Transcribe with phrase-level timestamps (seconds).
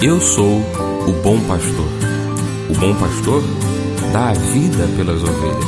[0.00, 0.60] Eu sou
[1.08, 1.88] o bom pastor.
[2.70, 3.42] O bom pastor
[4.12, 5.64] dá a vida pelas ovelhas.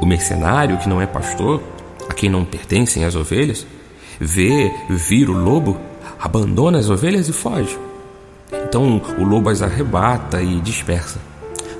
[0.00, 1.60] O mercenário que não é pastor,
[2.08, 3.66] a quem não pertencem as ovelhas,
[4.20, 5.76] vê vir o lobo,
[6.20, 7.76] abandona as ovelhas e foge.
[8.52, 11.18] Então o lobo as arrebata e dispersa.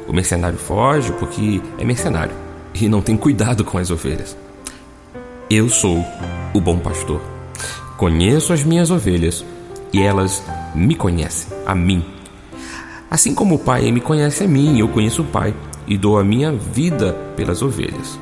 [0.09, 2.35] O mercenário foge porque é mercenário
[2.75, 4.37] e não tem cuidado com as ovelhas.
[5.49, 6.05] Eu sou
[6.53, 7.21] o bom pastor.
[7.97, 9.45] Conheço as minhas ovelhas
[9.93, 10.43] e elas
[10.79, 12.05] me conhecem, a mim.
[13.11, 15.55] Assim como o Pai me conhece a mim, eu conheço o Pai
[15.87, 18.19] e dou a minha vida pelas ovelhas.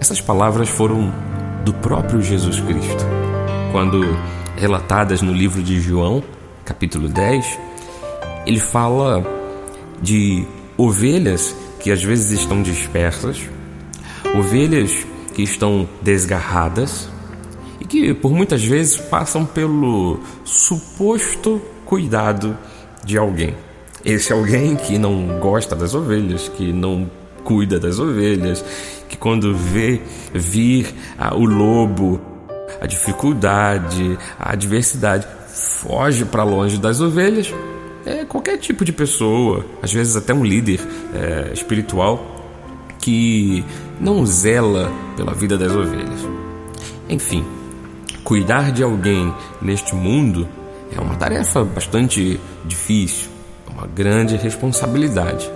[0.00, 1.12] Essas palavras foram
[1.64, 3.04] do próprio Jesus Cristo.
[3.72, 4.00] Quando
[4.56, 6.22] relatadas no livro de João,
[6.64, 7.58] capítulo 10,
[8.46, 9.24] ele fala
[10.00, 10.44] de
[10.76, 13.40] ovelhas que às vezes estão dispersas,
[14.36, 17.08] ovelhas que estão desgarradas,
[17.88, 22.56] que por muitas vezes passam pelo suposto cuidado
[23.04, 23.54] de alguém.
[24.04, 27.10] Esse alguém que não gosta das ovelhas, que não
[27.42, 28.64] cuida das ovelhas,
[29.08, 30.00] que quando vê
[30.32, 32.20] vir ah, o lobo,
[32.80, 37.52] a dificuldade, a adversidade, foge para longe das ovelhas.
[38.04, 40.80] É qualquer tipo de pessoa, às vezes até um líder
[41.14, 42.36] é, espiritual,
[42.98, 43.64] que
[44.00, 46.20] não zela pela vida das ovelhas.
[47.08, 47.44] Enfim,
[48.28, 50.46] cuidar de alguém neste mundo
[50.94, 53.30] é uma tarefa bastante difícil,
[53.66, 55.50] é uma grande responsabilidade.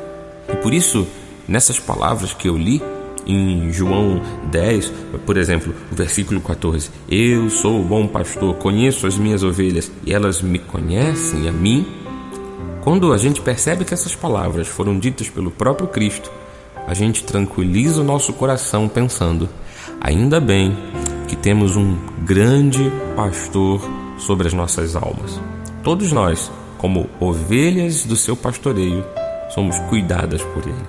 [0.49, 1.07] E por isso,
[1.47, 2.83] nessas palavras que eu li
[3.27, 4.91] em João 10,
[5.27, 10.15] por exemplo, o versículo 14: Eu sou o bom pastor, conheço as minhas ovelhas e
[10.15, 11.87] elas me conhecem a mim.
[12.81, 16.33] Quando a gente percebe que essas palavras foram ditas pelo próprio Cristo,
[16.87, 19.47] a gente tranquiliza o nosso coração pensando:
[20.01, 20.75] ainda bem
[21.33, 23.81] que temos um grande pastor
[24.19, 25.41] sobre as nossas almas.
[25.83, 29.03] Todos nós, como ovelhas do seu pastoreio,
[29.49, 30.87] somos cuidadas por ele.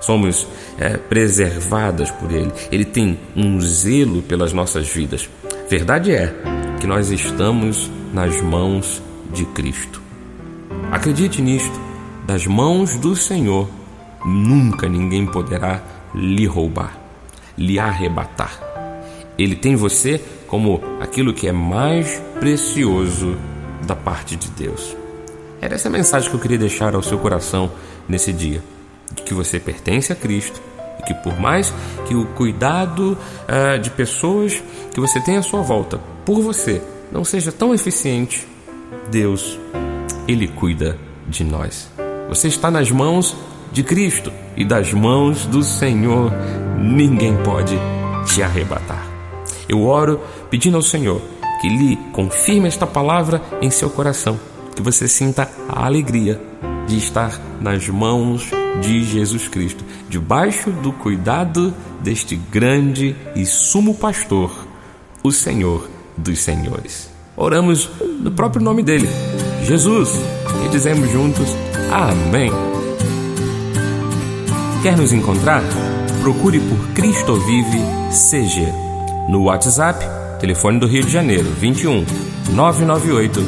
[0.00, 0.48] Somos
[0.78, 2.50] é, preservadas por ele.
[2.72, 5.28] Ele tem um zelo pelas nossas vidas.
[5.68, 6.34] Verdade é
[6.80, 9.02] que nós estamos nas mãos
[9.34, 10.00] de Cristo.
[10.90, 11.78] Acredite nisto:
[12.26, 13.68] das mãos do Senhor
[14.24, 15.82] nunca ninguém poderá
[16.14, 16.96] lhe roubar,
[17.58, 18.68] lhe arrebatar.
[19.38, 23.36] Ele tem você como aquilo que é mais precioso
[23.86, 24.96] da parte de Deus.
[25.60, 27.70] Era essa mensagem que eu queria deixar ao seu coração
[28.08, 28.62] nesse dia:
[29.14, 30.60] de que você pertence a Cristo
[30.98, 31.72] e que, por mais
[32.06, 34.62] que o cuidado uh, de pessoas
[34.92, 36.82] que você tem à sua volta por você
[37.12, 38.46] não seja tão eficiente,
[39.10, 39.58] Deus,
[40.26, 41.88] Ele cuida de nós.
[42.28, 43.36] Você está nas mãos
[43.72, 46.32] de Cristo e das mãos do Senhor
[46.78, 47.78] ninguém pode
[48.26, 49.07] te arrebatar.
[49.68, 50.20] Eu oro
[50.50, 51.20] pedindo ao Senhor
[51.60, 54.38] que lhe confirme esta palavra em seu coração,
[54.74, 56.40] que você sinta a alegria
[56.86, 64.50] de estar nas mãos de Jesus Cristo, debaixo do cuidado deste grande e sumo pastor,
[65.22, 67.10] o Senhor dos Senhores.
[67.36, 69.08] Oramos no próprio nome dele,
[69.64, 70.10] Jesus,
[70.64, 71.48] e dizemos juntos:
[71.92, 72.50] Amém.
[74.82, 75.62] Quer nos encontrar?
[76.22, 77.78] Procure por Cristo Vive
[78.10, 78.87] CG
[79.28, 80.04] no WhatsApp,
[80.40, 82.04] telefone do Rio de Janeiro, 21
[82.52, 83.40] 998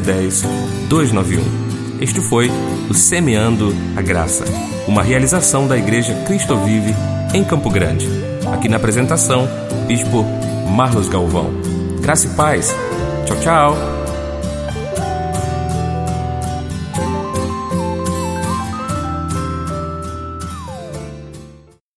[0.00, 0.42] 010
[0.88, 1.64] 291.
[2.00, 2.50] Este foi
[2.90, 4.44] o Semeando a Graça,
[4.86, 6.94] uma realização da Igreja Cristo Vive
[7.32, 8.06] em Campo Grande.
[8.52, 9.48] Aqui na apresentação,
[9.86, 10.24] Bispo
[10.70, 11.50] Marlos Galvão.
[12.00, 12.74] Graça e paz.
[13.24, 13.93] Tchau, tchau.